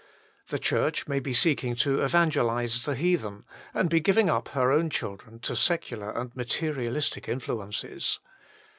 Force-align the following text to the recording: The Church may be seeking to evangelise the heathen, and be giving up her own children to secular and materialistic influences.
The 0.49 0.57
Church 0.57 1.07
may 1.07 1.19
be 1.19 1.31
seeking 1.31 1.75
to 1.75 2.01
evangelise 2.03 2.85
the 2.85 2.95
heathen, 2.95 3.45
and 3.71 3.87
be 3.87 3.99
giving 3.99 4.31
up 4.31 4.47
her 4.47 4.71
own 4.71 4.89
children 4.89 5.37
to 5.41 5.55
secular 5.55 6.09
and 6.09 6.35
materialistic 6.35 7.29
influences. 7.29 8.19